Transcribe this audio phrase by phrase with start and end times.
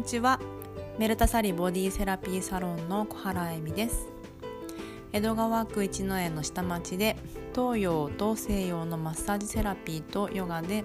[0.00, 0.40] にちは。
[0.98, 4.08] メルタサリボディセラピーサロンの小原恵美です。
[5.12, 7.16] 江戸川区一之江の下町で
[7.54, 10.84] 東洋と西洋のマッサージセラピーとヨガで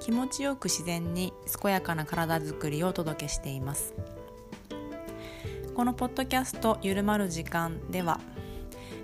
[0.00, 1.32] 気持ちよく自然に
[1.62, 3.94] 健やかな体づくりをお届けしています。
[5.76, 8.18] このポッドキャスト「ゆるまる時間」では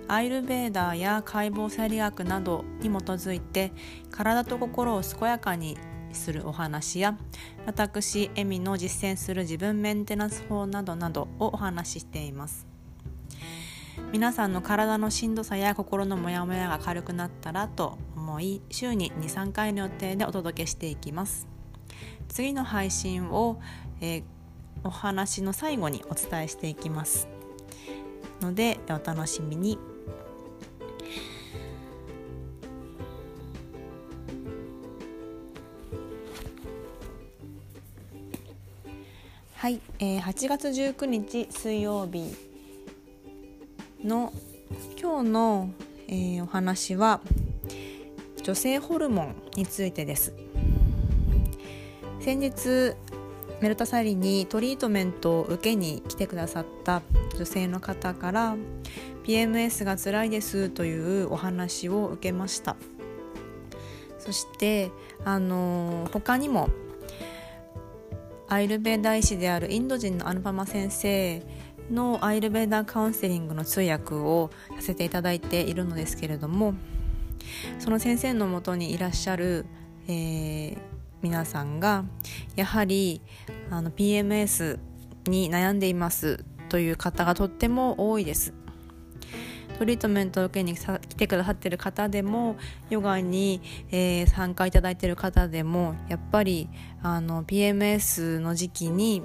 [0.09, 3.71] アイルベーダーや解剖生理学などに基づいて
[4.11, 5.77] 体と心を健やかに
[6.15, 7.17] するお話や
[7.65, 12.67] 私エミの実践する自分メンテナンス法などなどをお話ししています。
[14.11, 21.47] 皆さんの体のしんどさや心のモヤモヤが軽くなったらと思い週に23回の予定でお届けしていきます。
[22.27, 23.61] 次の配信を、
[24.01, 24.23] えー、
[24.83, 27.27] お話の最後にお伝えしていきます。
[28.41, 29.94] のでお楽しみに。
[39.65, 42.35] はい、えー、8月19日水曜日
[44.03, 44.31] の
[45.01, 45.71] 今日の、
[46.07, 47.19] えー、お話は
[48.43, 50.35] 女性ホルモンについてです。
[52.19, 52.93] 先日
[53.59, 57.01] メルタサリにトリートメントを受けに来てくださった
[57.35, 58.55] 女性の方から
[59.23, 62.75] PMS が辛いですというお話を受けました。
[64.19, 64.91] そして
[65.23, 66.69] あの他にも
[68.47, 71.41] アイルベーダ医師であるインド人のアヌパマ先生
[71.91, 76.73] のアイルベーダカウンセリングの通訳をさせていただいているのですけれども
[77.79, 79.65] その先生のもとにいらっしゃる、
[80.07, 80.77] えー、
[81.21, 82.05] 皆さんが
[82.55, 83.21] やはり
[83.69, 84.79] あの PMS
[85.27, 88.53] に悩んでいますという方がとっても多いです。
[89.77, 92.55] トリートメントを受けに来てくださってる方でも
[92.89, 96.69] ヨガに、えー、参加いただいてる方でもやっぱり
[97.01, 99.23] あの PMS の時期に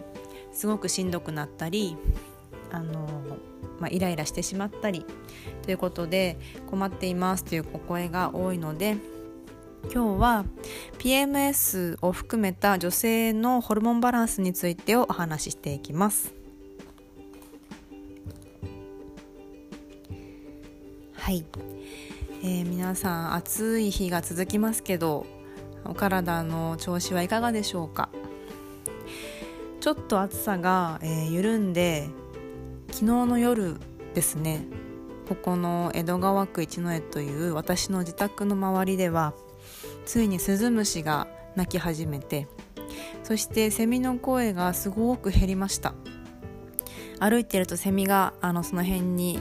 [0.53, 1.97] すごくしんどくなったり
[2.71, 3.07] あの、
[3.79, 5.07] まあ、イライラしてしまったり
[5.63, 8.97] ということで困っていますというお声が多いので
[9.93, 10.45] 今日は
[10.99, 16.40] PMS を含めた女性のホルモンバランスについてをお話ししていきます。
[21.31, 21.45] はい、
[22.43, 25.27] えー、皆さん暑い日が続きますけど
[25.85, 28.09] お体の調子はいかがでしょうか？
[29.79, 32.09] ちょっと暑さが、えー、緩んで
[32.89, 33.77] 昨日の夜
[34.13, 34.65] ですね
[35.29, 39.33] ここの江戸川区一之江という私の自宅の周りでは
[40.07, 42.49] ついにスズムシが鳴き始めて
[43.23, 45.95] そしてセミの声がすごく減りました。
[47.21, 49.39] 歩いてるとセミがあのその辺に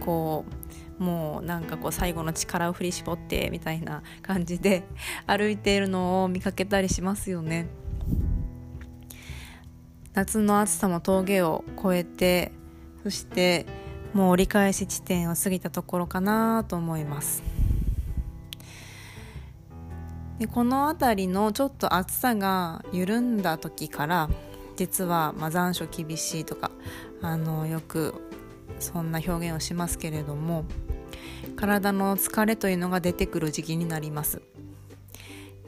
[0.00, 0.65] こう
[0.98, 4.84] もうなんかこう最後の力を振り絞ってみたいな感じで
[5.26, 7.68] 歩いているのを見かけたりしますよね。
[10.14, 12.50] 夏の暑さも峠を越えて
[13.02, 13.66] そして
[14.14, 17.42] もう折り返し地点を過ぎたところかなと思います。
[20.38, 24.28] でこの辺りのちょっと暑さが緩んだ時から
[24.76, 26.70] 実はまあ残暑厳しいとか
[27.22, 28.14] あのよく
[28.78, 30.64] そんな表現をしますけれども
[31.56, 34.42] 体の疲れというのが出てくる時期になります。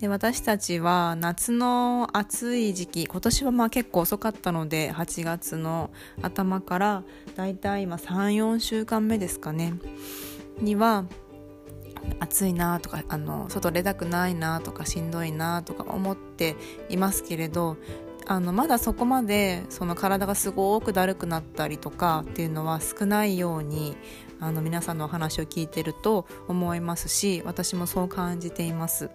[0.00, 5.90] で私たちは夏の暑い時期今年はまあ結構遅かったので8月の
[6.22, 7.02] 頭から
[7.34, 9.74] だいたい今34週間目ですかね
[10.60, 11.04] には
[12.20, 16.54] 暑いなとかあの外出たくないなとかしんどいなとか思って
[16.88, 17.76] いますけれど
[18.28, 23.96] あのまだそこまでその体がすごくだるくなったりとかっていうのは少ないように
[24.38, 29.10] あの皆さんのお話を聞いてると思いますし私もそう感じています。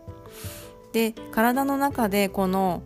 [0.93, 2.81] で体の中でこの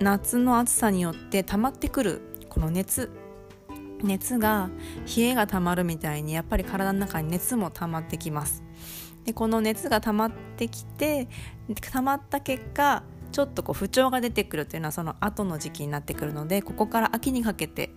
[0.00, 3.10] 夏の暑さによって溜まってくるこの熱
[4.02, 4.70] 熱が
[5.16, 8.62] 冷えが溜まるみたいにやっぱり体の中に熱も溜まってきます
[9.26, 11.28] でこの熱が溜まってきて
[11.92, 17.90] 溜まった結果ちょっとこう不調が出てくるというのはその後の時期になってくるのでここから秋にかけて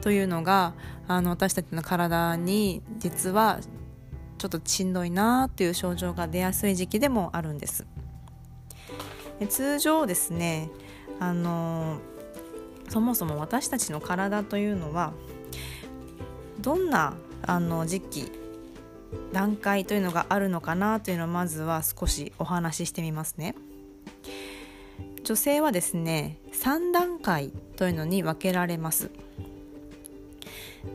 [0.00, 0.74] というのが
[1.08, 3.60] あの私たちの体に実は
[4.38, 7.86] ちょっとしんどいなっていう症状が出やすい時期でもあるんです
[9.38, 10.70] で通常ですね
[11.20, 11.98] あの
[12.88, 15.14] そもそも私たちの体というのは
[16.60, 17.16] どんな
[17.46, 18.32] あの時期
[19.32, 23.54] 段階というのがあるのかなというのをまずは少しお話ししてみますね。
[25.24, 29.10] 女性はですね3段階というのに分けられます。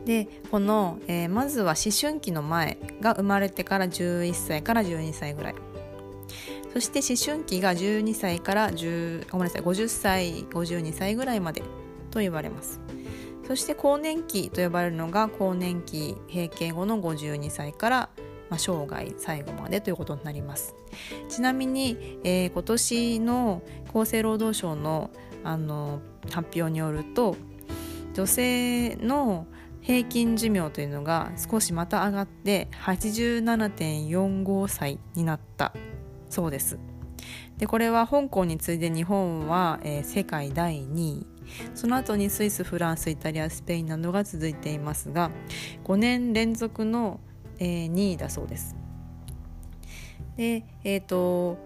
[0.04, 5.54] でこの、えー、まずは思春期の前が生まれてから11歳から12歳ぐらい。
[6.72, 11.62] そして思春期が12歳から10ごめんなさい50歳52歳ぐらいまで
[12.10, 12.80] と言われます。
[13.46, 18.08] そして更年期と呼ばれるのが更年期閉経後の52歳から、
[18.50, 20.74] まあ、生涯最後までということになります。
[21.28, 23.62] ちなみに、えー、今年の
[23.94, 25.10] 厚生労働省の
[25.42, 27.34] あの発表によると
[28.12, 29.46] 女性の
[29.80, 35.72] 平均寿命というのが少しまた上がって87.45歳になった。
[36.28, 36.78] そうです。
[37.56, 41.26] でこれは香港に次いで日本は、えー、世界第2位。
[41.74, 45.32] その後にスイスフランスイタリアスペインなどが続いていますが
[45.84, 47.18] 5年連続の、
[47.60, 48.74] えー、2位だそうです。
[50.36, 51.58] でえっ、ー、と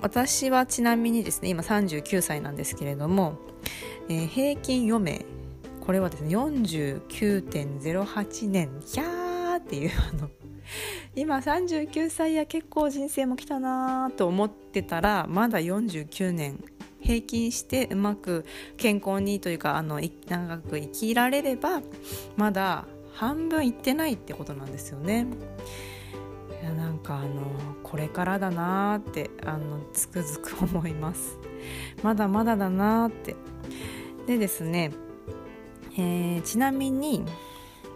[0.00, 3.38] 私はちなみにですね今39歳なんですけれども、
[4.08, 5.26] えー、平均余命
[5.80, 10.30] これはですね49.08年ひゃーっていうあの
[11.16, 16.62] 今39歳や結構人生も来たなと思ってたらまだ49年
[17.00, 18.44] 平均してうまく
[18.76, 21.80] 健康にというかあの長く生きられれば
[22.36, 22.84] まだ
[23.18, 25.26] 半分いってないってことなんですよね。
[26.62, 27.50] いやなんかあの
[27.82, 31.36] これからだなーってあのつくづく思います。
[32.04, 33.34] まだまだだなーって。
[34.28, 34.92] でですね、
[35.94, 37.24] えー、ちなみに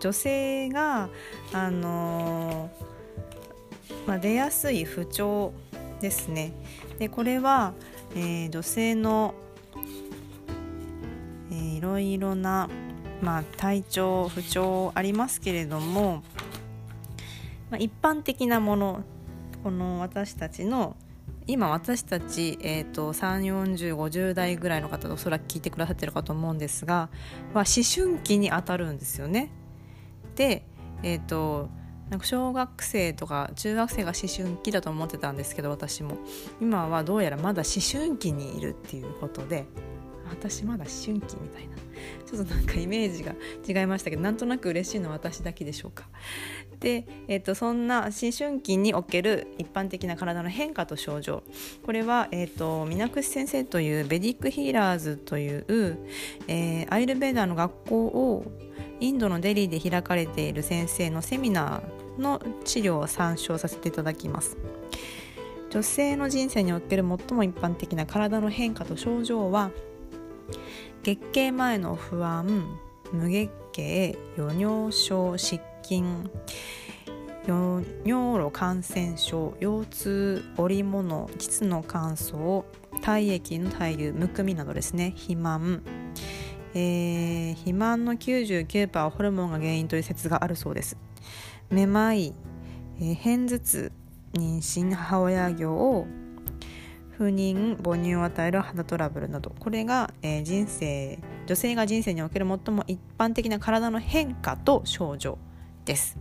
[0.00, 1.08] 女性が
[1.52, 5.52] あのー、まあ、出やすい不調
[6.00, 6.52] ですね。
[6.98, 7.74] でこれは、
[8.16, 9.34] えー、女性の、
[11.52, 12.68] えー、いろいろな、
[13.22, 16.22] まあ、体調不調ありますけれども
[17.72, 19.02] まあ、一般的なもの
[19.64, 20.94] この私たちの
[21.46, 27.08] 今私たち、えーと、34050代ぐらいの方おそらく聞いてくださってるかと思うんですが、
[27.54, 29.50] まあ、思春期にあたるんですよね。
[30.36, 30.66] で、
[31.02, 31.70] えーと、
[32.10, 36.18] なんか小学生とか中学生が思春期だと思ってたんですけど私も
[36.60, 39.64] 今はどうやらまだ思春期にいるっていうことで
[40.28, 41.76] 私まだ思春期みたいな
[42.26, 43.34] ちょっとなんかイメージが
[43.66, 46.08] 違いましたけどなんとなく嬉しいのは私だけでしょうか。
[46.80, 51.44] で、えーと、そんな思春期における一般的な体の変化と症状
[51.84, 55.64] これは、えーと、水口先生というベディックヒーラーズという、
[56.48, 58.44] えー、アイルベーダーの学校を
[58.98, 64.56] インドのデリーで開かれている先生のセミナーの資料を参照させていただきます。
[65.70, 69.70] 女性の人生における最も一般的な体の変化と症状は
[71.02, 72.78] 月経前の不安
[73.12, 76.30] 無月経余尿症湿菌
[77.44, 82.62] 尿路感染症腰痛織物膣の乾燥
[83.00, 85.10] 体液の滞留むくみなどですね。
[85.16, 85.82] 肥満、
[86.74, 90.96] えー、肥満の99%はホルモンが原因という説があるそうです。
[91.68, 92.32] めまい、
[93.00, 93.92] えー、片頭痛
[94.34, 96.06] 妊娠母親業
[97.18, 105.38] 不妊母乳を与える肌トラブルなどこれが、えー、人生女性が人生における最も一般的な体の変化と症状
[105.84, 106.16] です。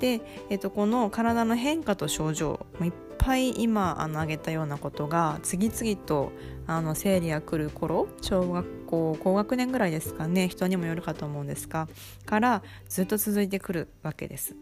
[0.00, 6.32] で、えーと、この体の変化と症状いっぱい今あの挙げたようなことが次々と
[6.66, 11.88] あの生理が来る頃小学校高学年ぐらいですかね人にもよるかと思うんですが
[12.24, 14.54] からずっと続いてくるわけです。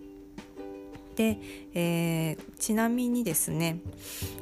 [1.16, 1.38] で、
[1.74, 3.80] えー、ちなみにですね、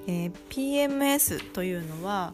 [0.07, 2.33] えー、PMS というのは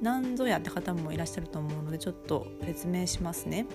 [0.00, 3.66] 何ぞやって方もいらっしゃると思うのでちょっと説明しますね。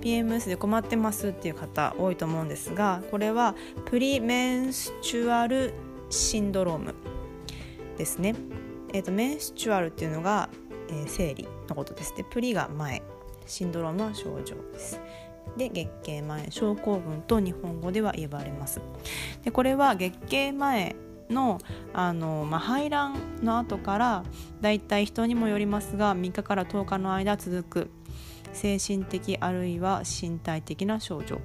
[0.00, 3.54] PMS で困ってますっていう方多いと思うんですがこれは
[3.86, 5.72] プリメンスチュアル
[6.10, 6.94] シンドローム
[7.96, 8.34] ですね、
[8.92, 10.48] えーと、メンスチュアルっていうのが、
[10.90, 12.14] えー、生理のことです。
[12.16, 13.02] でプリが前
[13.46, 15.00] シンドロームは症状です。
[15.56, 18.80] で月経前症候群と日本語では言われます。
[19.42, 20.96] でこれは月経前
[21.30, 21.58] の
[21.92, 24.24] あの、まあ、排卵の後から
[24.60, 27.90] だいたい人にもよりますが3日から10日の間続く
[28.52, 31.40] 精神的あるいは身体的な症状。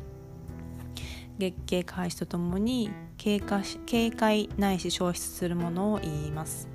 [1.40, 6.68] 月経開始とともに経過警戒ないし消失するものを言います、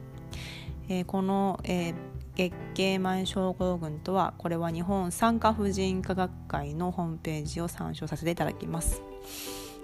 [0.88, 1.95] えー、この、えー
[2.37, 9.03] 月経前症候群とはこれは日本産科婦人科学会のホームページを参照させていただきます。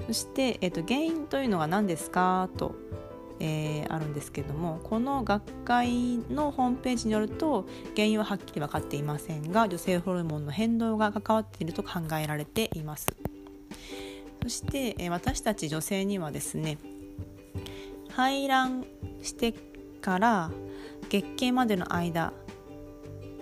[0.07, 2.49] そして、えーと、原因というのは何ですか？
[2.57, 2.75] と、
[3.38, 13.07] えー、あるんですけどもこの学会のホームページによると原因ははっきり分かっていませんが女性ホルモンの変動が関わっていると考えられています。
[14.42, 16.78] そして、えー、私たち女性にはですね
[18.11, 18.87] 排卵
[19.23, 19.52] して
[20.00, 20.50] から
[21.10, 22.32] 月経までの間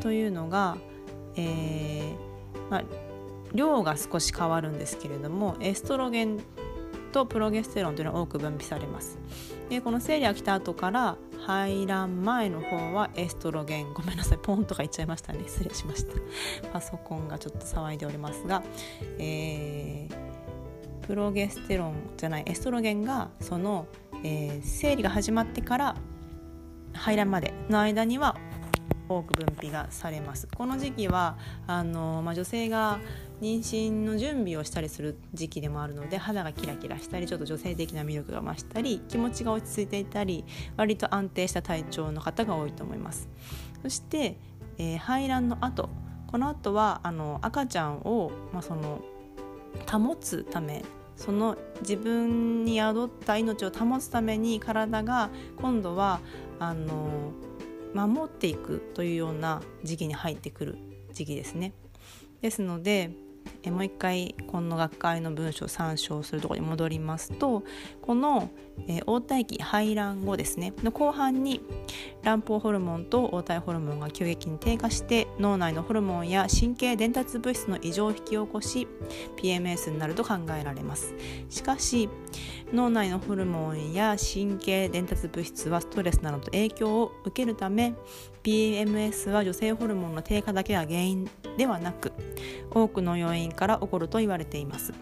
[0.00, 0.76] というのが、
[1.36, 2.84] えーまあ、
[3.54, 6.40] 量が少し変わるんですけれどもエストロゲン
[7.12, 9.18] とプロゲステロンというのは多く分泌されます。
[9.70, 15.40] でこの生理が来た後から排卵前の方はエストロゲンごめんなさいポンとか言っちゃいましたね。
[15.46, 16.14] 失礼しました。
[16.72, 18.62] パソコンがちょっと騒いでおりますが、
[19.18, 23.86] えー、プロゲステロンじゃないエストロゲンがその、
[24.22, 25.96] えー、生理が始まってから
[26.98, 28.36] 排卵までの間には
[29.08, 30.48] 多く分泌がされます。
[30.54, 32.98] この時期はあの、まあ、女性が
[33.40, 40.44] 妊娠の準備をしたりする時期でもあるので肌がキラキラしたりちょっと女性的な魅力が増したり気持ちが落ち着いていたり
[40.76, 43.28] 割と安定した体調の方が多いと思います。
[43.82, 44.36] そして、
[44.76, 45.88] えー、排卵の後
[46.26, 49.00] この後はあの赤ちゃんを、まあ、その
[49.90, 50.84] 保つため
[51.16, 56.20] その自分に宿った命を保つために体が今度は
[56.60, 57.32] あの
[57.94, 60.78] 守っていくというような時期に入ってくる
[61.12, 61.72] 時期ですね。
[62.40, 63.10] ですので
[63.62, 67.64] えもう一回この学会の文章を参照するところに戻りますと
[68.02, 68.50] この、
[68.86, 70.72] えー、黄体期排卵後ですね。
[70.82, 71.60] の後半に
[72.22, 78.86] 卵胞ホルモンと黄体ホルモンが急激に低下して脳内のホルモンや神経伝達物質の異常を引き起こし
[79.36, 81.14] PMS になると考えられます。
[81.48, 82.08] しかし
[82.72, 87.94] 脳内のホルモンや神経伝達物質はストレスなどと影響を受けるため
[88.48, 92.14] PMS は女性ホルモンの低下だけが原因ではなく
[92.70, 94.94] 多くの要因から起こると言われています。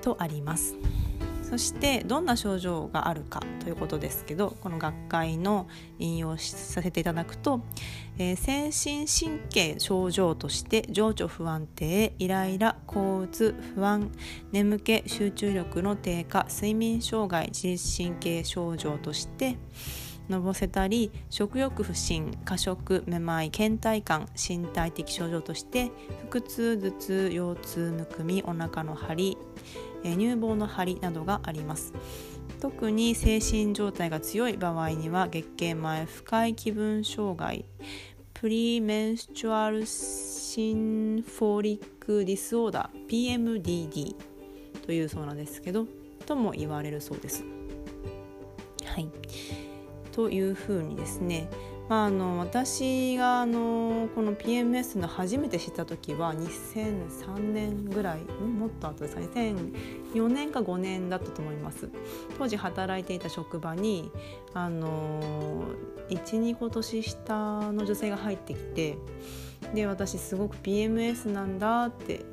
[0.00, 0.76] とあります。
[1.42, 5.68] そしてどんな症状があるかということですけどこの学会の
[5.98, 7.60] 引用させていただくと、
[8.18, 14.10] えー、精神神経症状として情緒不安定イライラ抗うつ不安
[14.52, 19.56] 眠気集中力の低下睡眠障害自律神経症状として
[20.28, 25.90] のぼせたり食欲不振過食めまい倦怠感身体的症状として
[26.30, 29.38] 腹痛頭痛腰痛むくみお腹の張り
[30.02, 31.92] 乳房の張りなどがあります
[32.60, 37.64] 特に精神症状が強い場合には月経前不快気分障害
[38.34, 44.14] プリメンスチュアルシンフォリックディスオーダー PMDD
[44.84, 45.86] というそうなんですけど
[46.26, 47.44] とも言われるそうです。
[48.84, 49.08] はい
[50.16, 51.48] というふうにですね
[51.88, 61.88] まあ、あの私があのこの PMS の初めて知った時は2003年ぐらいもっと後ですか2004年か5年だったと思います
[62.38, 64.10] 当時働いていた職場に
[64.52, 65.62] あの
[66.08, 68.98] 12個年下の女性が入ってきて
[69.72, 72.24] で私すごく PMS なんだって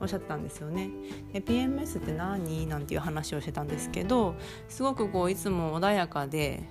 [0.00, 0.90] おっしゃったんですよね。
[1.32, 2.66] で PMS って何？
[2.66, 4.34] なんていう話をしてたんですけど
[4.68, 6.62] すごくこういつも穏やかで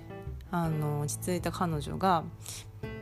[0.50, 2.24] あの落ち着いた彼女が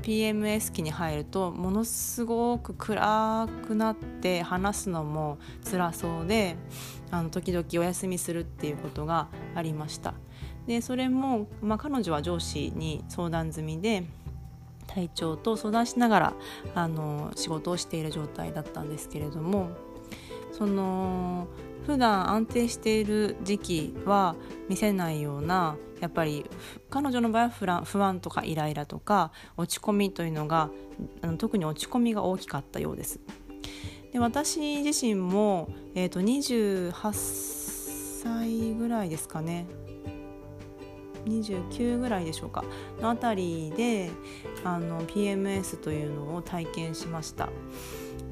[0.02, 5.38] PMS 期に入るとものすごく暗くなって話すのも
[5.70, 6.56] 辛そうで
[7.10, 10.14] あの時々お休みするっていうことがありました。
[10.66, 14.04] でそれも、まあ、彼女は上司に相談済みで
[14.86, 16.34] 体調と相談しながら
[16.74, 19.70] あの仕事をしている状態だったんですけれども
[20.52, 21.48] その
[21.86, 24.36] 普段安定している時期は
[24.68, 26.44] 見せないようなやっぱり
[26.90, 30.68] 彼女の場合は不安とかイライラとか落ち込みというのが
[31.22, 33.20] あの特に落ち込みが大きかったようです。
[34.12, 36.92] で私自身も、えーと、28
[38.22, 39.66] 歳ぐらいですかね。
[41.24, 42.64] 29ぐらいでしょうか。
[43.00, 44.10] のあたりで
[44.62, 47.48] あの PMS というのを体験しました。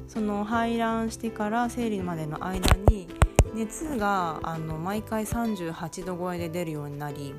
[0.07, 3.07] その排卵してから生理までの間に
[3.55, 7.35] 熱があの毎回38度超えで出るようになり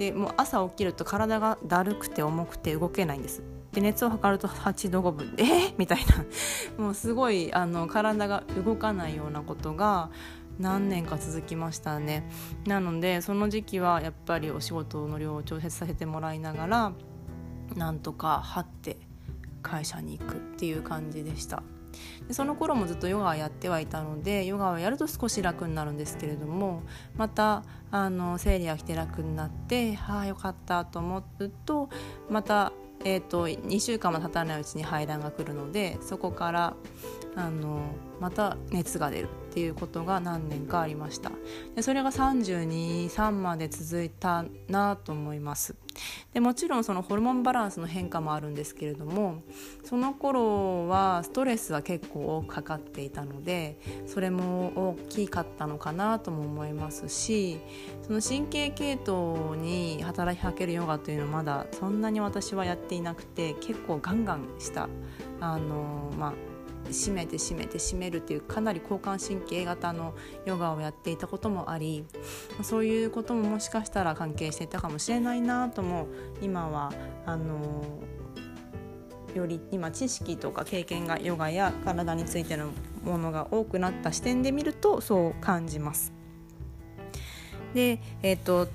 [0.00, 3.42] でもう朝起きると体がだるくて重くて動けないんです。
[3.72, 5.98] で熱を測ると8度5分えー、 みたい
[6.78, 6.82] な。
[6.82, 10.08] もうすごいあの体が動かないようなことが
[10.58, 12.26] 何年か続きましたね。
[12.66, 16.92] なのでその時期はやっぱりお仕事の量を調節させてもらいながら
[17.76, 18.96] なんとか張って
[19.60, 21.62] 会社に行くっていう感じでした。
[22.28, 26.82] でその頃もずっとヨガをやってはいたのでヨガをやると少し楽になるんですけれども
[27.16, 31.88] またあの生理が来て楽になってああよかったと思うと
[32.28, 32.72] また、
[33.04, 36.76] えーと、2週間も経たないうちに排卵が来るのでそこから
[37.34, 37.80] あの
[38.20, 39.28] また熱が出る。
[39.50, 41.32] っていうことが何年かありました。
[41.74, 45.74] でそれが323まで続いたなと思います。
[46.32, 49.42] でもちろんそのホルモンバランスの変化もあるんですけれども
[49.84, 53.76] その頃はストレスは結構多くかかっていたので
[54.06, 57.58] それも大きかったのかなとも思いますし
[58.06, 64.88] その神経系統に働きかけるヨガというのはまだそんなに私はやっていなくて結構ガンガンした
[65.40, 66.49] あのまあ
[66.90, 72.04] 締めて締めて締めるっていうかなり交感神経型のヨガをやっていたこともあり
[72.62, 76.08] そういうことももしかしたら関係していたかもしれないなとも
[76.40, 76.92] 今は
[77.26, 77.84] あの
[79.34, 82.70] より今知識とか経験がヨガや体についての
[83.04, 86.12] ものが多くなった視点で見るとそう感じます。
[87.74, 88.66] で、えーと、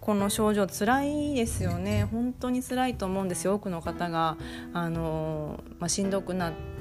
[0.00, 4.36] この症状辛いですよね本当に辛いと思うんですよ多くの方が
[4.72, 6.77] あの、まあ、しんどくなって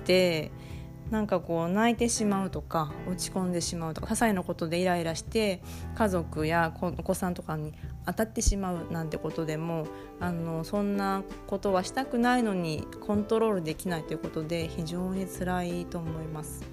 [1.12, 5.62] なんかこう泣いてしまうとか落ち込んでしまうとか些細なことでイライラして
[5.96, 7.74] 家族やお子さんとかに
[8.06, 9.88] 当たってしまうなんてことでも
[10.20, 16.64] あのそんなことはしたくないのにコントロールできないということで非常に辛いと思います。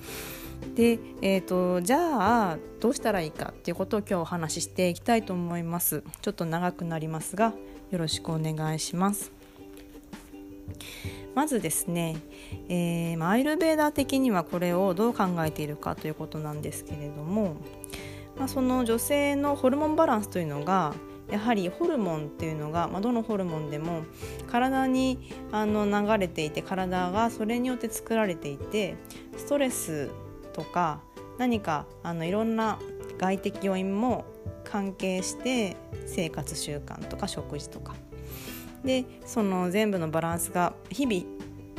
[0.74, 7.52] で、えーと、じゃあどうしたらいいかっていうことを今日お話ししていきたいと思いますちょっと長くなりますが
[7.90, 9.30] よろしくお願いします
[11.34, 12.16] まずですね、
[12.68, 17.56] えー、アイルベーダー的にはこれをどう考えているかということなんですけれども、
[18.38, 20.94] まあ、その女性のホルモンバランスというのが
[21.30, 24.04] やはりホルモンっていうのが、まあ、どのホルモンでも
[24.46, 28.96] 体にあの流れていて体がそれによって作られていて
[29.36, 30.10] ストレス
[30.52, 31.00] とか
[31.38, 32.78] 何かあのいろんな
[33.18, 34.24] 外的要因も
[34.64, 35.76] 関係して
[36.06, 37.94] 生活習慣とか食事とか
[38.84, 41.24] でその全部のバランスが日々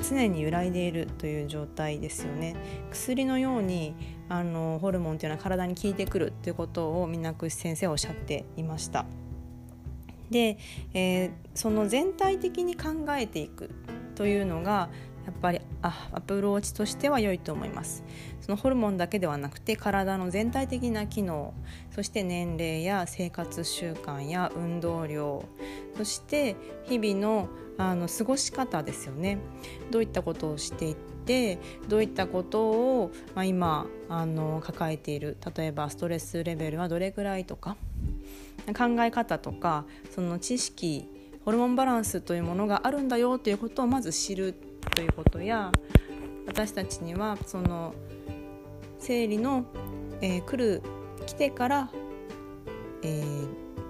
[0.07, 2.55] 常に揺らいでいるという状態ですよね。
[2.91, 3.95] 薬のように
[4.27, 9.05] あのホルモンというのは体に効いてくるということを水口先生はおっしゃっていました。
[10.29, 10.57] で、
[10.93, 13.69] えー、その全体的に考えていく
[14.15, 14.89] というのが
[15.25, 18.03] やっぱりあアプローチとしては良いと思います。
[18.41, 21.53] そのホルモンだけではなくて体の全体的な機能
[21.89, 25.43] そして年齢や生活習慣や運動量
[25.97, 29.37] そして日々のあの過ごし方ですよね。
[29.91, 31.57] どういったことをしていって
[31.89, 37.75] どういったことを、まあ、今あの抱えている例えばストレスレベルはどれくらいとか
[38.67, 41.09] 考え方とかその知識
[41.43, 44.55] ホルモンバランスというものがあるんだよということをまず知る
[44.91, 45.71] ということや
[46.47, 47.93] 私たちにはその
[48.99, 49.65] 生理の、
[50.21, 50.81] えー、来る
[51.25, 51.89] 来てから、
[53.01, 53.47] えー、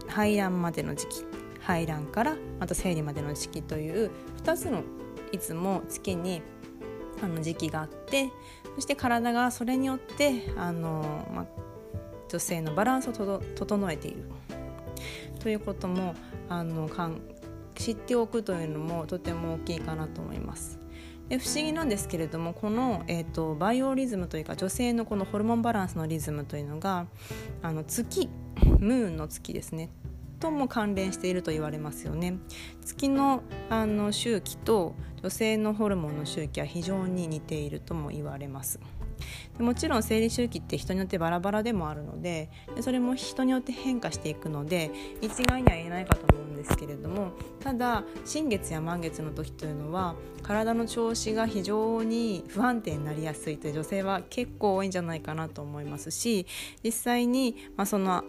[0.07, 1.25] 排卵までの時期
[1.59, 4.11] 排卵からまた生理までの時期という
[4.43, 4.83] 2つの
[5.31, 6.41] いつも月に
[7.21, 8.29] あの時期があって
[8.75, 11.45] そして体がそれによってあの、ま、
[12.29, 14.25] 女性のバランスを整えている
[15.39, 16.15] ということも
[16.49, 17.21] あのかん
[17.75, 20.84] 知っておくというのもとても大きいかなと思います。
[21.29, 27.07] で不思議なんですけれどもこの、えーと、バイオリズムというか女性のこのホルモンバランスのリズムというのが
[27.63, 28.29] あの月
[28.79, 29.89] ムーンの月ですね。
[30.39, 32.37] とも関連していると言われますよね。
[32.83, 38.79] 月のあの周期と女性のホルモンの周期は非常に似ているとも言われます。
[39.59, 42.49] もちろん生理周期って人によってバラバラでもあるので
[42.81, 56.45] それも人によって変化していくので一概には言えないかと思うんですけれどもただ新月や満月の時というのは体の調子が非常に不安定になりやすいという女性は結構多いんじゃないかなと思いますし
[56.83, 58.23] 実際に、まあ、その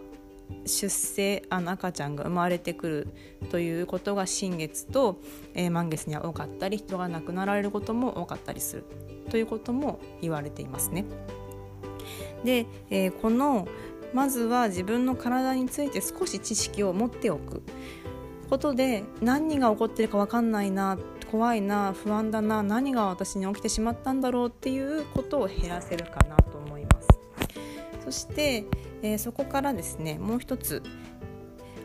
[0.65, 3.07] 出生あの赤ちゃんが生まれてくる
[3.49, 5.19] ということが新月と、
[5.53, 8.83] えー、満月には多かったり人が亡くなられることも多かったりする
[9.29, 11.05] ということも言われていますね。
[12.43, 13.67] で、えー、この
[14.13, 17.61] まずは自分の体について少し知識を持っておく
[18.49, 20.97] ことで何が起こってるか分かんないな
[21.29, 27.07] 怖いな不安だな何が私に起きてしまったんだろうっていうことを減らせるかなと思います。
[28.05, 28.63] そして、
[29.01, 30.81] えー、そこからですねもう一つ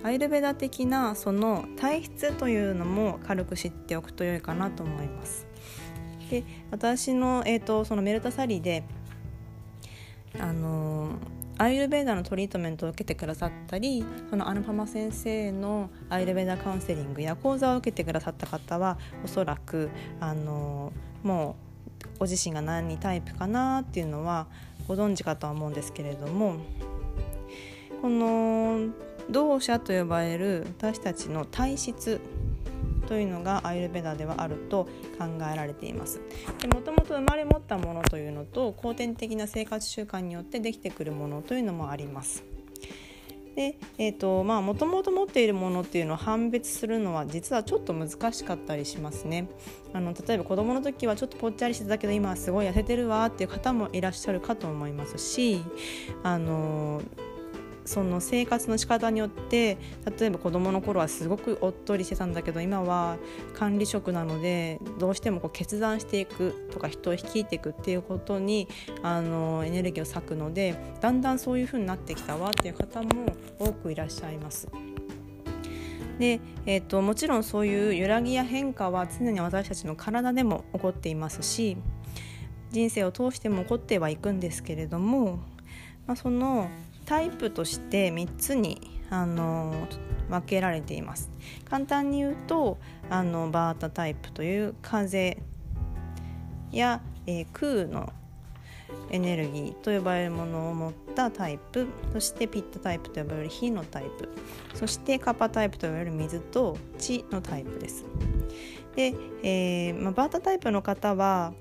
[0.03, 5.47] アイルベダ的なその体質というのも軽く知っておくと良いかなと思います。
[6.31, 8.85] で私の,、えーと、そのメルタサリで
[10.41, 11.11] あの
[11.59, 21.57] アイルベーダのトリートメントを受けてくださったりそのアヌパマ先生のアイルベーダカウンセリングや講座を受けてくださった方はおそらくあのも
[22.17, 24.47] うご自身が何タイプかなっていうのは
[24.89, 26.57] ご存知かとは思うんですけれども
[28.03, 28.89] この
[29.31, 32.21] 同社と呼ばれる私たちの体質
[33.07, 34.87] というのがアイルベダではあると
[35.19, 36.21] 考えられています。
[36.75, 42.43] もともと生まれ持ったものというのと後天的な生活習慣によってできてくるものというのもあります。
[43.55, 49.49] でえーとまあ、もともと持っているものっていうのを判別するのは実はちょっと難しかったりしますね。
[49.93, 55.63] あの例えば子どもの時はちょっとぽっちゃりしてたけど今はすごい痩せてるわっていう方もいらっしゃるかと思いますし
[56.23, 57.03] あの
[57.85, 59.79] その生活の仕方によって
[60.19, 63.17] 例えば子どもの頃はすごくおっとりしてたんだけど今は
[63.55, 68.69] 管理職なのでどうしてもこう決断していくとか人を率いていくっていうことに
[69.03, 73.27] あのエネルギーを割くのでだんだんそういう風になってきたわっていう方も
[73.59, 74.69] 多くいらっしゃいます。
[76.19, 81.77] で、えーと、ともちろんそういう揺らぎや変化は常に私たちの体でも起こっていますし
[82.71, 85.41] 人生を通しても起こってはいくんですけれども、
[86.07, 86.69] まあ、その
[87.05, 89.89] タイプとして3つにあの
[90.31, 91.31] 分けられています
[91.69, 92.79] 簡単に言うと
[93.11, 95.39] あのバータタイプという風
[96.71, 98.13] や、えー、空の
[99.11, 104.29] エネルギーと呼ばれるものを持ったタイプそしてピットタイプと呼ばれる火のタイプ
[104.75, 108.05] そしてカパタイプと呼ばれる水と地のタイプです。
[108.97, 111.55] で、えーまあ、バータタイプの方は、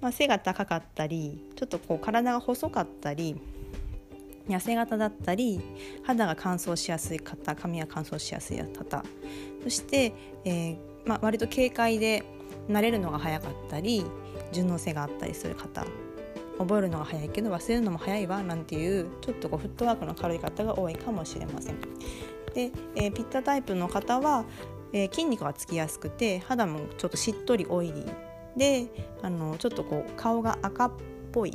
[0.00, 3.40] まあ、背が高かったりちょっとこう体が細かったり
[4.48, 5.60] 痩せ型だったり
[6.02, 9.04] 肌が乾燥しやすい方髪が乾燥しやすい方
[9.62, 10.12] そして、
[10.44, 12.24] えーまあ、割と軽快で
[12.68, 14.04] 慣れるのが早かったり
[14.52, 15.84] 順応性があったりする方
[16.58, 21.80] 覚えるのが早いけど忘れるのも早いわなんていうちょっとこうフットワークの軽い方が多いかもしれません。
[22.54, 24.44] で、えー、ピッタタイプの方は、
[24.92, 28.88] えー、筋肉がつきやすくて肌もちょっとしっとりオイリーで
[29.22, 30.92] あのちょっとこう顔が赤っ
[31.32, 31.54] ぽい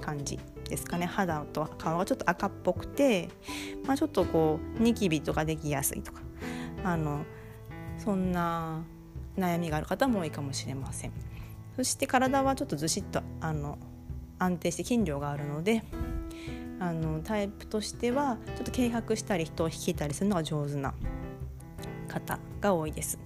[0.00, 3.28] 感じですかね肌と顔がちょっと赤っぽくて、
[3.86, 6.20] まあ、ちょっとこうニキビとかできやすいとか
[6.84, 7.24] あの
[7.98, 8.82] そんな
[9.36, 11.12] 悩みがある方も多いかもしれません
[11.76, 13.78] そして体はちょっとずしっとあの
[14.38, 15.82] 安定して筋量があるので
[16.80, 20.94] あのタイプとしてはちょっと計画したり人を率いたりするのが上手な
[22.08, 23.18] 方が多いです。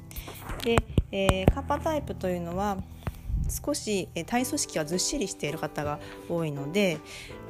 [0.65, 0.77] で、
[1.13, 2.79] えー、カッパタイプというのは
[3.49, 6.99] 少し体組織がずっしりしている方が多いので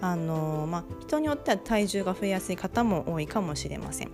[0.01, 4.11] あの、まあ、人によっては体重が増えやすい方も多いかもしれません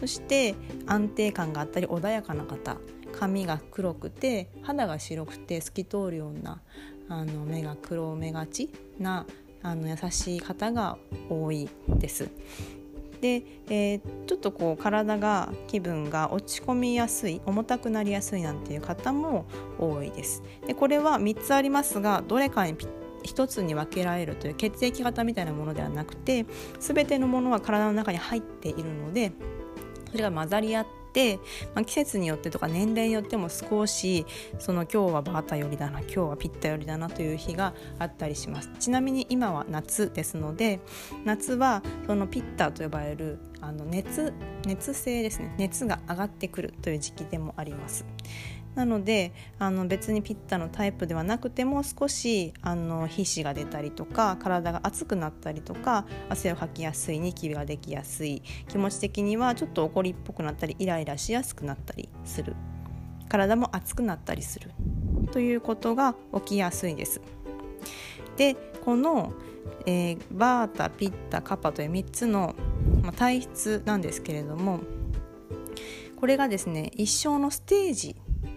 [0.00, 0.54] そして
[0.86, 2.76] 安定感があったり穏やかな方
[3.12, 6.60] 髪が黒くて肌が白くて透き通るような
[7.08, 9.26] あの目が黒目がちな
[9.62, 10.98] あの優しい方が
[11.28, 12.28] 多いです。
[13.26, 19.46] で、えー、ちょっとこう体が気分が落ち込みやすい重たくなりやすいなんていう方も
[19.78, 20.42] 多いです。
[20.66, 22.76] でこれは3つありますがどれかに
[23.24, 26.46] 1つに分けられるという血液型みたいなものではなくて
[26.78, 29.32] 全てのものは体の中に入っているので
[30.12, 30.86] それが混ざり合っ、
[31.74, 34.26] まあ、季節によってとか年齢によっても少し
[34.58, 38.70] その今日はバータ寄りだな今日はピッタ寄りだなという日があったりします。
[38.78, 40.80] ちなみに今は夏ですので
[41.24, 44.32] 夏はそのピッタと呼ばれるあの熱
[44.66, 48.04] 熱性ですね熱が上がってくるという時期でもあります。
[48.76, 62.54] なのであの別にピッタのタイプではなくても少しあの皮脂が出たりとか体が熱くなったりとか汗をかきやすいニキビができやすい気持ち的にはちょっと怒りっぽくなったりイライラしやすくなったりする
[63.30, 64.70] 体も熱くなったりする
[65.32, 67.20] ということが起きやすいです。
[68.36, 69.32] でこの、
[69.86, 72.54] えー、バータピッタカパという3つの、
[73.02, 74.80] まあ、体質なんですけれども
[76.16, 78.16] これがですね一生のステージ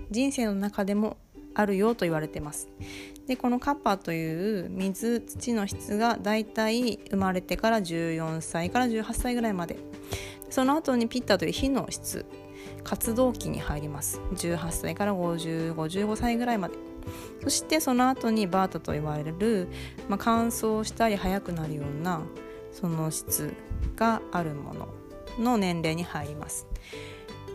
[0.10, 1.18] 人生の中でも
[1.56, 2.70] あるよと言われてます。
[3.28, 9.78] でこのカッパという水土の質がだいたい生まれてから14歳から18歳ぐらいまで。
[10.50, 12.26] その後にピッタという火の質
[12.84, 14.20] 活動期に入ります。
[14.34, 16.76] 18歳から5055歳ぐらいまで。
[17.44, 19.68] そしてその後にバータと言われる、
[20.08, 22.22] まあ、乾燥したり速くなるような
[22.72, 23.54] その質
[23.96, 24.88] があるもの
[25.40, 26.68] の年齢に入ります。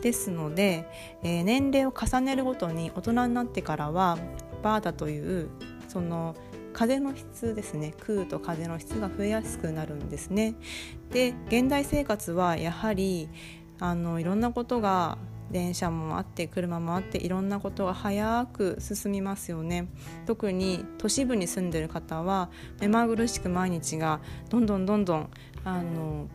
[0.05, 0.87] ですので、
[1.23, 4.19] えー、年齢を重ねるごとに大人になってからは
[4.61, 5.49] バータという
[5.87, 6.35] その
[6.73, 10.53] 風の質ですね空と風の質が増えやすくなるんですね。
[11.09, 13.29] で現代生活はやはり
[13.79, 15.17] あのいろんなことが
[15.49, 19.87] 電車もあって車もあっていろんなことが早く進みますよね
[20.27, 25.29] 特に都市部に住んでる方は目まぐるしく毎日がどんどんどんどん
[25.63, 26.27] あの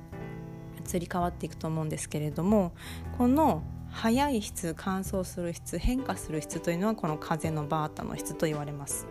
[0.96, 2.72] 移り変わっていくと思うんですけれども
[3.18, 9.07] この速い質乾燥する質変化する質というのはこの風のバータの質と言われます。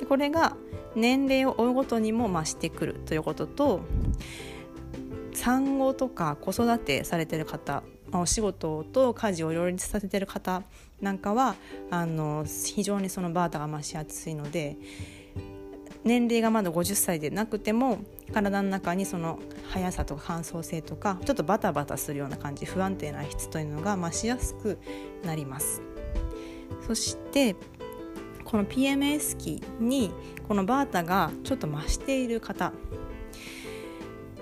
[0.00, 0.56] でこれが
[0.94, 3.80] 年齢を追うごとにも増してくるということと
[5.32, 10.62] 産後とか子育てされてる方お仕事と家事を両立させてる方
[11.00, 11.56] なんかは
[11.90, 14.76] あの非常にそのバータが増しやすいので
[16.06, 17.98] 年齢がまだ50歳でなくても
[18.32, 19.40] 体の中にその
[19.70, 24.78] 速さとか乾燥性とかちょっとバタバタするような感じ不安定な質というのが増しやすく
[25.24, 25.82] なります。
[26.86, 27.56] そして
[28.44, 30.12] この PMS 期に
[30.46, 32.72] このバータがちょっと増している方。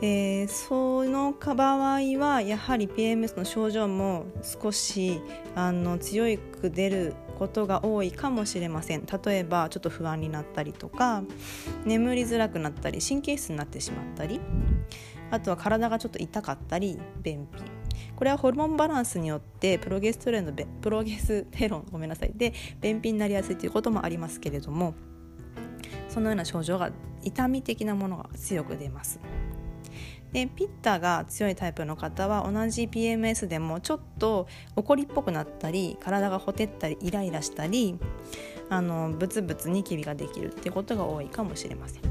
[0.03, 5.19] えー、その場合はやはり PMS の症状も少し
[5.55, 6.27] あの強
[6.61, 9.07] く出ることが多いかもしれません。
[9.07, 11.23] 例えばちょっと不安になったりとか
[11.85, 14.41] 眠りづらくなったり神経質になってしまったり
[15.31, 17.63] あとは体がちょっと痛かったり便秘。
[18.17, 22.33] これはホルモンバランスによってプロゲステロンのプロゲステロンごめんなさい。
[22.35, 24.95] で便秘になりやすいということもありますけれども
[26.09, 26.91] そのような症状が
[27.23, 29.19] 痛み的なものが強く出ます。
[30.35, 37.97] でピッタが強いタイプの方は同じ PMS でもちょっと怒りっぽくなったり体がほてったりイライラしたり
[38.69, 42.03] あのブツブツニキビができるってことが多いかもしれません。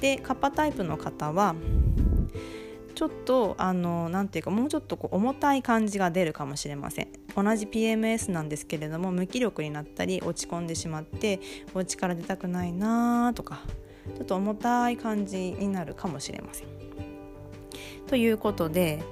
[0.00, 1.54] でカッパタイプの方は
[2.94, 11.40] ちょっとあのなていうかもうちょっとこう重たい感じが出るかもしれません同じ PMS なんですけれども無気力になったり落ち込んでしまって
[11.74, 13.60] お家から出たくないなとか
[14.16, 16.75] ちょっと重たい感じになるかもしれません
[18.06, 19.02] ということで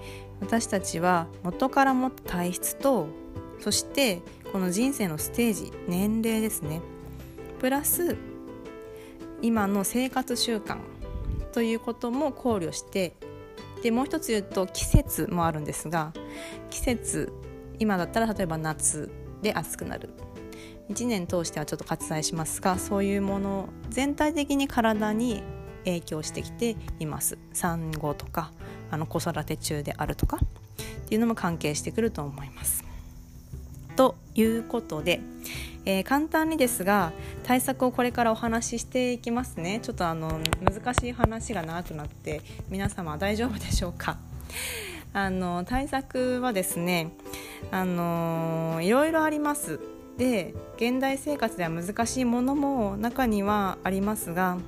[0.40, 3.08] 私たちは元から持った体質と
[3.60, 6.80] そしてこの人生のステージ年齢ですね。
[7.60, 8.16] プラス
[9.42, 10.78] 今の生活習慣
[11.52, 13.14] ということも考慮して
[13.82, 16.12] でもう一つ言うと季節もあるんですが
[16.70, 17.32] 季節
[17.78, 19.10] 今だったら例えば夏
[19.42, 20.10] で暑くなる。
[20.90, 25.42] 1年通してはちょっと割愛しますがそういうもの全体的に体に
[25.84, 27.38] 影響してきています。
[27.52, 28.52] 産後とか
[28.94, 32.84] あの子育て中であるとかっていうのも関係してくると思います。
[33.96, 35.20] ということで、
[35.84, 39.80] えー、簡単にですが対策をこれからお話ししていきますね。
[39.82, 44.16] ちょっとあの難しい話が長くなって皆様大丈夫でしょうか。
[45.12, 47.12] あの対策はですね
[47.70, 49.80] あのいろいろあります。
[50.18, 54.58] で現代生活では難しいものも中にはありますが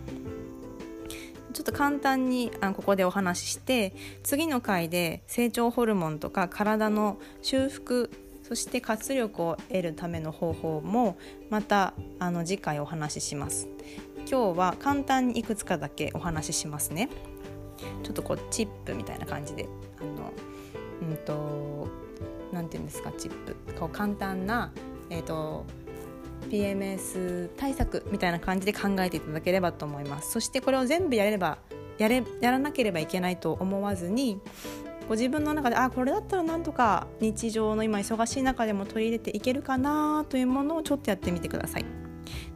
[1.57, 8.11] ちょっと簡単にあここでお話しして次の回で成長ホルモンとか体の修復
[8.47, 11.16] そして活力を得るための方法も
[11.49, 13.69] またあの次回お話しします。
[14.31, 17.09] 今日は簡単にいくつかだけお話ししますね。
[18.03, 19.66] ちょっとこうチップみたいな感じで
[19.99, 20.33] あの
[21.09, 21.88] うんと
[22.53, 23.57] 何て言うんですかチップ。
[23.81, 24.73] こう簡単な
[25.09, 25.64] えっ、ー、と
[26.50, 30.32] PMS 対策みたいな感じで考えていただければと思います。
[30.32, 31.59] そしてこれを全部やれば
[31.98, 34.40] やれやらなければいけないと思わずに
[35.09, 41.85] ご自分の中であこれだったらなんとか日常の今忙しい中でも取り入れていけるかなというものをちょっとやってみてください。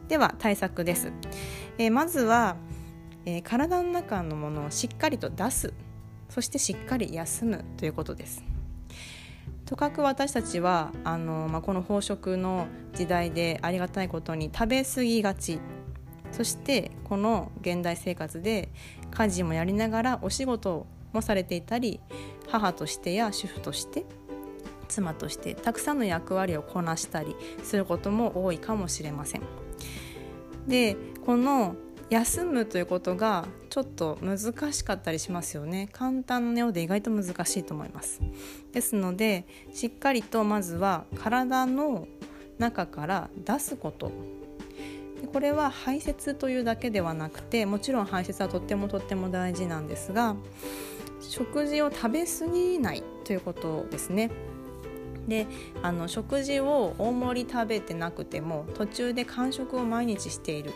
[0.07, 1.13] では対策です、
[1.77, 2.57] えー、まずは、
[3.25, 5.73] えー、体の中のものをしっかりと出す。
[6.29, 8.50] そしてしっかり休むということです。
[9.71, 15.61] とかく私たちはあの、まあ、この飽食の時代でありがたいことに食べ過ぎがち
[16.33, 18.67] そしてこの現代生活で
[19.11, 22.01] 家事もやりながらお仕事もされていたり
[22.49, 24.03] 母としてや主婦として
[24.89, 29.41] 妻としてたくさんの役割をこなしたりすることも多いかもしれません。
[30.67, 31.77] でこの
[32.11, 35.87] 休むということがちょっと難しかったりしますよね。
[35.93, 38.19] 簡単なようで意外と難しいと思います。
[38.73, 42.09] ですのでしっかりとまずは体の
[42.57, 44.11] 中から出すこと。
[45.31, 50.35] これは排泄というだけではなくてもちろん排泄はとってもとっても大事なんですが
[51.21, 54.31] 食事を食べ過ぎないということですね。
[55.29, 55.47] で
[55.81, 60.73] あの食事を大盛り食べてなくても途中で間食を毎日している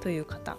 [0.00, 0.56] という方。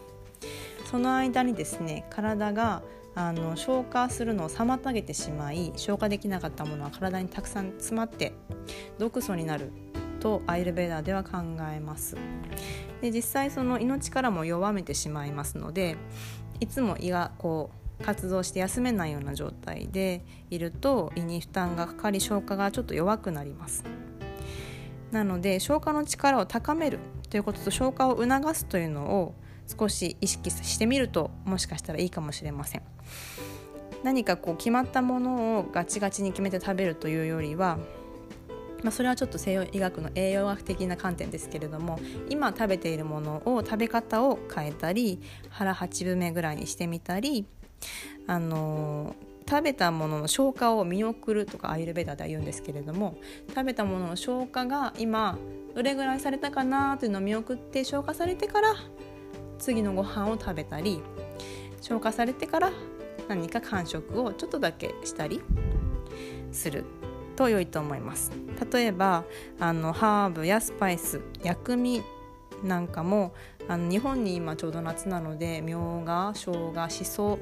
[0.92, 2.84] その間にですね体が
[3.16, 8.34] あの消化するのを妨げてしまい消化できなかったものは体にたくさん詰まって
[9.00, 9.72] 毒素になる
[10.20, 11.40] とアイルベーダーでは考
[11.74, 12.18] えます。
[13.02, 15.96] で実際その命からも弱めてしまいますので
[16.60, 23.86] いつも胃がこう活動して休めないような状態でいると胃に負担がかかり消化がちょっと弱くなります。
[25.12, 27.00] なので消化の力を高める
[27.30, 29.36] ということと消化を促すというのを
[29.78, 32.82] 少し意識してみるともしかしたらいいかもしれません。
[34.04, 37.78] 何かこう決まったものをガチガチに決めて食べるというよりは
[38.84, 47.46] まあ、それはちょっと西洋医学の栄養学的な観点ですけれども今食べているものを食べ方を変えたり腹8分目ぐらいにしてみたり
[48.28, 49.16] あの
[49.48, 53.18] 食べたものの消化を見送るとかアイルベーダでは言うんですけれども
[53.50, 55.38] 食べたものの消化が今
[55.76, 58.76] どれぐらいされたかなというのを見送って消化されてから
[59.62, 61.02] 次のご飯を食べたり
[61.82, 62.72] 消化されてから
[63.28, 65.42] 何か間食をちょっとだけしたり
[66.52, 66.84] する。
[67.36, 68.32] と良いと思います。
[68.72, 69.24] 例えば
[69.60, 72.04] あのハーブやスパイス薬味
[72.64, 73.34] なんかも
[73.68, 77.40] あの日本に今ちょうど夏なのでみょうが生姜しそ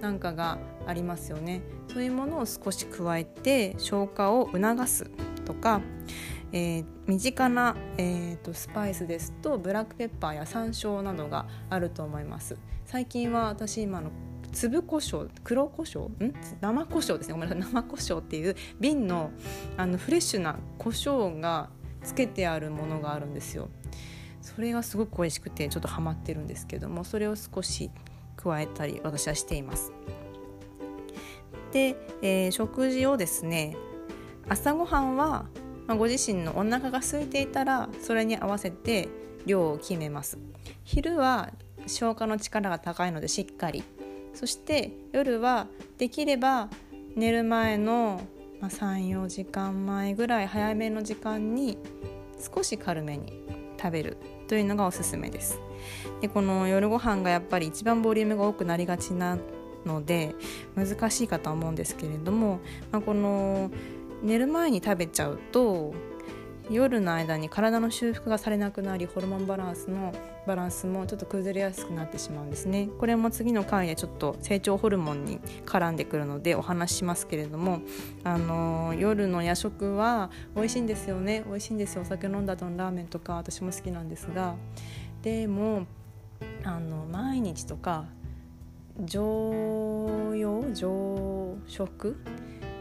[0.00, 1.62] なんかがありますよね。
[1.92, 5.10] そういうものを少し加えて消化を促す
[5.44, 5.80] とか、
[6.52, 12.56] えー、身近な、えーと、スパイスですとブラックペッパーや山椒などがあると思います。
[12.86, 14.10] 最近は私今の
[14.50, 16.06] 粒胡椒黒胡椒？
[16.24, 16.34] ん？
[16.60, 17.34] 生胡椒ですね。
[17.34, 17.72] ごめんなさい。
[17.72, 19.30] 生胡椒っていう瓶の
[19.76, 21.68] あのフレッシュな胡椒が
[22.02, 23.68] つけてあるものがあるんですよ。
[24.40, 27.90] それがすごく美味しくてちょっとハマってるんですけどもそれを少し
[28.36, 29.92] 加えたり私はしています。
[31.72, 33.76] で、えー、食事をですね
[34.48, 35.44] 朝ごはんは、
[35.88, 39.08] まあ、ご自身のお腹が空いていたらそれに合わせて
[39.46, 40.38] 量を決めます。
[40.84, 41.50] 昼は
[41.86, 43.82] 消化の力が高いのでしっかり。
[44.34, 46.68] そして夜はできれば
[47.16, 48.20] 寝る前の、
[48.60, 51.78] 34時間前ぐらい早めの時間に
[52.54, 53.32] 少し軽めに
[53.80, 54.16] 食べる
[54.48, 55.60] というのがおすすめです。
[56.20, 59.38] でこの夜ご飯がやっぱり一番ボリュームが多くなりがちな
[59.86, 60.34] ので
[60.74, 62.58] 難しいかとは思うんですけれども、
[62.90, 63.70] まあ、この
[64.22, 65.94] 寝る前に食べちゃうと
[66.70, 70.12] 夜の間に体の修復がされなくなりホルモンバランスの
[70.46, 72.88] バランスもちょっと崩れやすくなってしまうんですね。
[72.98, 77.80] これも次の回でちょっと成長ホルモンに絡んでくるのでお話ししますけれども
[78.24, 81.42] あの夜の夜食は美味しいんですよね。
[81.46, 82.02] 美味しいんですよ。
[82.02, 84.54] お酒飲んだ後のラーメンとか私も好きなんですが。
[85.22, 85.86] でも
[86.64, 88.04] あの毎日とか
[89.04, 92.20] 常用常食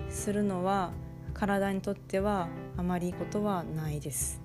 [0.09, 0.91] するのは
[1.37, 4.41] 体にとってはあまりいいことはないです。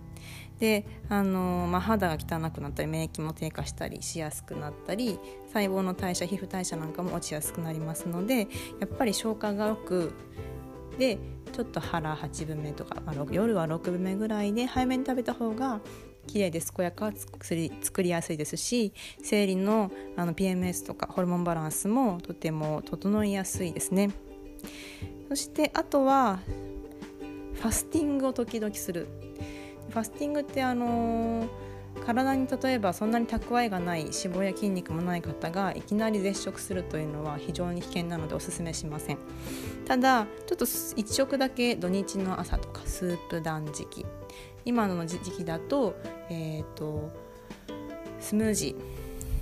[0.59, 8.46] であの、まあ、肌が汚くなったり免疫も低下したりしやすくなったり細胞の代謝皮膚代謝なんかも落ちやすくなりますので
[8.78, 10.12] やっぱり消化がよく
[10.98, 11.18] で
[11.52, 15.81] ちょっと腹8分目とか、まあ、夜は6分目ぐらいで早めに食べた方が
[16.26, 24.11] 綺麗で健やか作り作りやすいですし生理のあの PMS とかホルモンバランスもとても整いやすいですね
[25.28, 26.38] そしてあとは
[27.62, 29.07] ファスティングを時々する。
[29.90, 31.48] ファスティングってあのー、
[32.05, 39.18] 体に例えばそんなに蓄えがない脂肪や筋肉もない方がいきなり絶食するというのは非常に危険なのでおすすめしません。
[39.87, 44.05] ただちょっと1食だけ土日の朝とかスープ断食。
[44.64, 45.94] 今の時期だと,、
[46.31, 47.12] えーと、
[48.18, 48.77] スムージ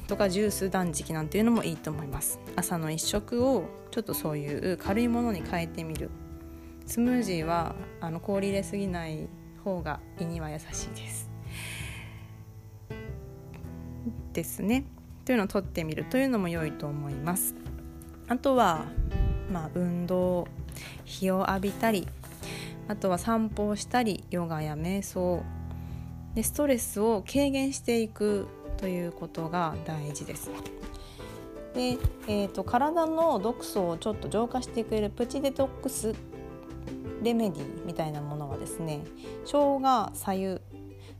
[0.05, 2.39] ーとかジュース断食なんていうのもいいと思います。
[2.55, 6.11] 朝の1食をちょっとそういう軽いものに変えてみる。
[6.90, 9.29] スムージーはあの氷入れすぎない
[9.62, 11.31] 方が胃には優しいです。
[14.33, 14.85] ですね。
[15.24, 17.55] というのをとってみるというのも良いと思います。
[18.26, 18.87] あとは、
[19.53, 20.48] まあ、運動
[21.05, 22.09] 日を浴びたり
[22.88, 25.44] あとは散歩をしたりヨガや瞑想
[26.35, 28.48] でストレスを軽減していく
[28.79, 30.50] ということが大事です。
[31.72, 36.16] で、えーと体の毒素をちょっと浄化してくれるプチデトックス
[37.22, 39.00] レメディみたいなものはですね
[39.44, 40.61] 生姜左右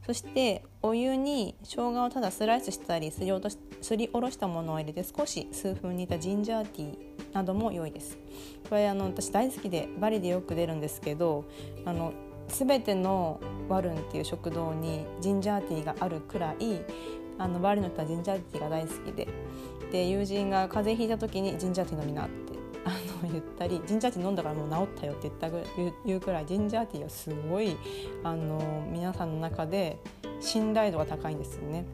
[0.07, 6.97] そしてお湯に生姜をただスライスしたりすり落としすりおろしたものを入れて少し数分煮たジンジャーティー
[7.33, 8.19] なども良いです。
[8.69, 11.45] これあの私大好きでバリでよく出るんですけど
[11.85, 12.13] あの
[12.49, 16.81] 全てのワルンっていう食堂にジンジャーティーがあるくらい
[17.39, 19.29] あのバリの人はジンジャーティーが大好きで
[19.93, 22.50] で友人が風邪ひいた時にジンジャーティー飲みなって
[22.85, 22.91] あ
[23.23, 25.63] の言ったりジンジャーティー飲んだからもう治ったよって言ったぐ
[26.07, 27.77] 言うくらいジンジャーティーはすごい
[28.25, 29.99] あの皆さんの中で
[30.41, 31.85] 信頼度が高いんですよね。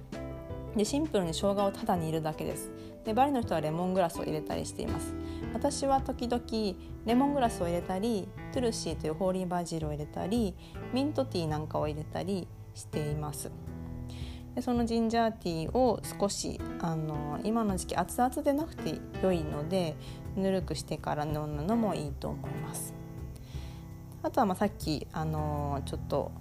[0.77, 2.71] でシンプルに生姜をただに入れるだけです。
[3.05, 5.15] でバリの人はレモングラスを入れたりしています。
[5.55, 6.43] 私は時々
[7.07, 10.55] レモングラスを入れたりトゥルシーというホーリーバジルを入れたり
[10.93, 13.51] ミントティーなんかを入れたりしています。
[14.55, 19.97] でそのジンジャーティーを少しあの今の時期熱々でなくて良いので
[20.37, 22.95] ぬるくしてから飲むのもいいと思います。
[24.23, 26.33] あとはまあさっきあのちょっと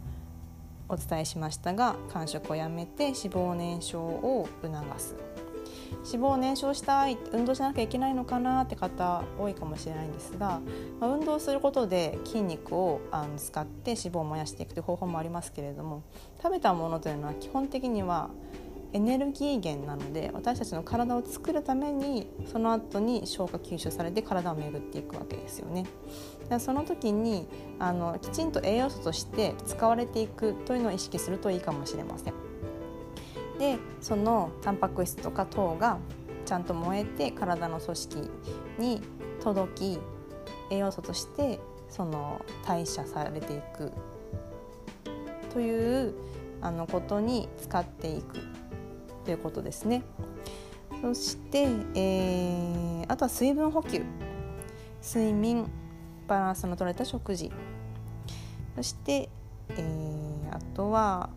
[0.87, 5.15] お伝えしましたが間食をやめて脂肪燃焼を促す。
[6.03, 10.61] 脂肪を燃焼したい運動しなきゃいけないのかなって方多いかもしれないんですが、
[10.99, 16.03] まあ、運動することで筋肉をあの使って脂肪を燃やしていくという方法もありますけれども
[16.41, 18.29] 食べたものというのは基本的には
[18.95, 25.85] エネルギー源なので私たちの体を作るためにその後に消化吸収されて体を巡っていくわけですよね。
[26.59, 27.45] その時に
[27.77, 32.33] あのきちんと栄養素として使われていくというのを意識するといいかもしれません。
[33.59, 35.97] でそのタンパク質とか糖が
[36.45, 38.29] ちゃんと燃えて体の組織
[38.79, 39.01] に
[39.41, 39.99] 届き
[40.71, 43.91] 栄養素としてその代謝されていく
[45.51, 46.13] という
[46.61, 48.54] あのことに使っていく
[49.25, 50.03] ということですね。
[51.01, 54.03] そして、えー、あとは水分補給
[55.03, 55.69] 睡眠
[56.27, 57.51] バランスの取れた食事
[58.75, 59.29] そして、
[59.69, 61.29] えー、あとは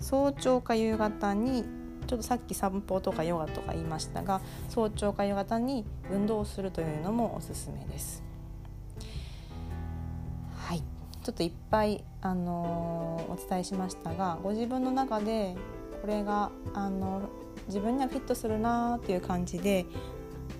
[0.00, 1.64] 早朝か夕方に
[2.06, 8.22] ちょっとさっき散歩とかヨガとか言いましたが早朝か夕方に運動をするというのもおすすめです。
[10.56, 10.82] はい
[11.22, 15.56] ちょっといっぱい、あのー、お伝えしましたがご自分の中で
[16.02, 17.30] これが、あの
[17.68, 19.86] 自分にはフィットするなっていう感じで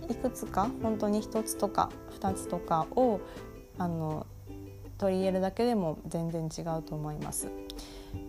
[0.09, 1.91] いくつか本当に1つとか
[2.21, 3.21] 2つとかを
[3.77, 4.27] あの
[4.99, 7.49] 取り入れるだけでも全然違うと思います。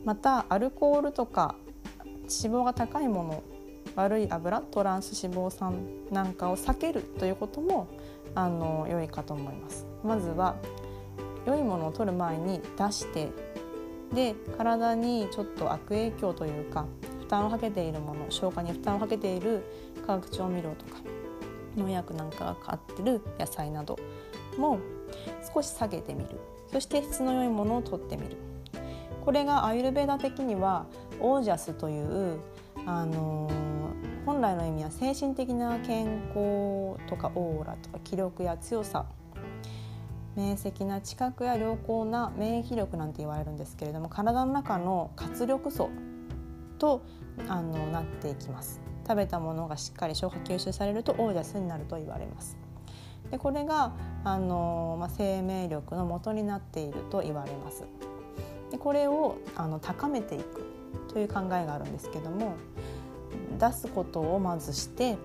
[0.03, 1.55] またアルコールとか
[2.03, 3.43] 脂肪が高いもの
[3.95, 5.75] 悪い油トランス脂肪酸
[6.09, 7.87] なんかを避けるということも
[8.33, 9.85] あの良いかと思います。
[10.03, 10.55] まずは
[11.45, 13.29] 良いものを取る前に出して
[14.13, 16.85] で体にちょっと悪影響というか
[17.19, 19.63] 負担をかけているもの消化に負担をかけている
[20.05, 21.01] 化学調味料とか
[21.75, 23.97] 農薬なんかがかかってる野菜など
[24.57, 24.79] も
[25.53, 26.29] 少し下げてみる。
[26.71, 28.37] そして質の良いものを取ってみる。
[29.23, 30.85] これがアイルベーダ的には
[31.19, 32.39] オージャスという
[32.85, 39.05] あのー、本来の意味は精神的な健康とかオーラとか気力や強さ
[40.35, 45.89] 明晰な知覚や良好な免疫力なんて言われるんですけれども体の中の活力素
[46.79, 47.03] と
[47.47, 48.81] あのなっていきます。
[49.07, 52.57] 食べたものがしっかり消化吸収されるとオージャスになると言われます。
[53.31, 57.83] でこれがあの、まあ、生命力の元になっていると言われます。
[58.71, 60.65] でこれをあの高めていく
[61.09, 62.55] という考えがあるんですけども
[63.59, 65.17] 出すことをまずして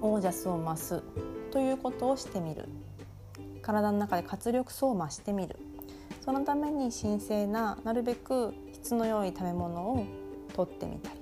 [0.00, 1.02] オージャスを増す
[1.50, 2.68] ということをしてみる。
[3.64, 5.56] 体の中で活力素を増してみる。
[6.24, 10.06] そのために神聖ななるべく質の良い食べ物を
[10.54, 11.20] とってみたり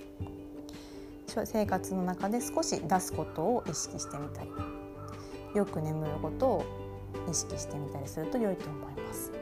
[1.44, 4.50] 生活の中で少し出すことを意識してみたり
[5.54, 6.64] よく眠ることを
[7.28, 9.32] 意識してみたりすると良いと思います。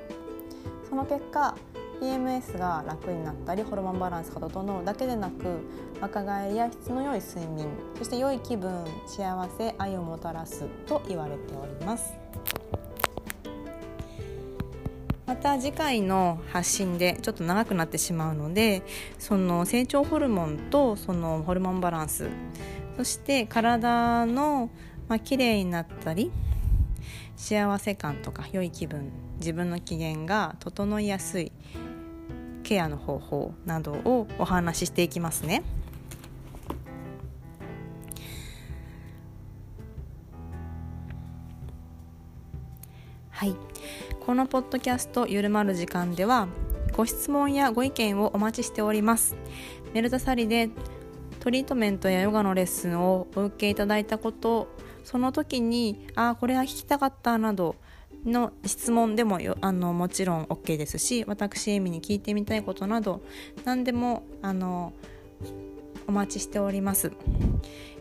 [0.88, 1.56] その結果
[2.00, 5.60] PMS が楽になったりホルモンバランスが整うだけでなく
[6.00, 12.14] 若返りや質の良い睡眠そして良い気分幸せ愛をもたらすと言われております。
[15.40, 18.82] た次回の発信でちょっと長くなってしまうので
[19.18, 22.28] その成長ホルモンとそのホルモンバランス
[22.96, 24.70] そして体の
[25.08, 26.30] まあ綺麗になったり
[27.36, 31.52] 幸せ感とか良い気分自分の機嫌が整いやすい
[32.62, 35.62] ケアの方法などをお話ししていきますね。
[43.30, 43.69] はい
[44.20, 46.46] このポッドキャスト「ゆるまる時間」では
[46.96, 49.36] ご質問やご意見をお待ちしております
[49.94, 50.70] メルタサリで
[51.40, 54.68] トリートメントやヨガのレッスンをお受けいただいたこと
[55.04, 57.76] その時にああこれは聞きたかったなど
[58.24, 63.22] の質問でもあのもちろん OK ですし私エミに聞いてみたいことなど
[63.64, 64.92] 何でもあの
[66.06, 67.12] お待ちしております。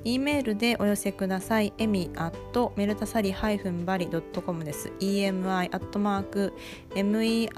[0.03, 1.73] E メールでお寄せください。
[1.77, 4.91] エミアットメルタサリハイフンバリドットコムです。
[4.99, 6.53] emi アットマーク
[6.95, 7.51] mertasari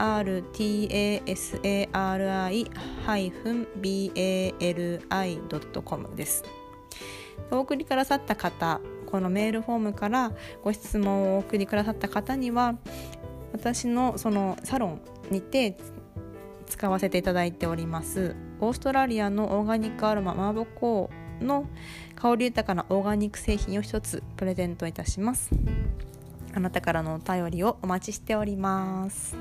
[3.05, 6.43] ハイフン bali ドットコムです。
[7.51, 10.31] お送りくださった方このメールフォームから
[10.63, 12.75] ご質問をお送りくださった方には
[13.51, 15.77] 私のそのサロンにて
[16.67, 21.67] 使わせていただいておりますオーストラリアのオーガニックアロママーボコーの
[22.21, 25.49] 香り豊かなオーガニック製品を一つプレゼントいたします。
[26.53, 29.35] あなたからのお便りをお待ちしております。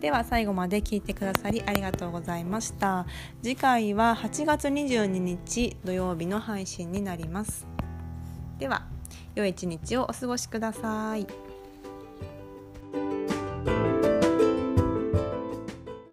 [0.00, 3.04] では最後まで聞いてくださりありがとうございました。
[3.42, 7.66] 次回は8月22日土曜日の配信になります。
[8.58, 8.86] では
[9.34, 11.26] 良い一日をお過ごしください。